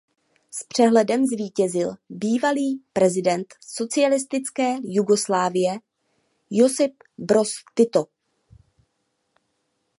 [0.51, 5.79] S přehledem zvítězil bývalý prezident socialistické Jugoslávie
[6.49, 8.05] Josip Broz Tito.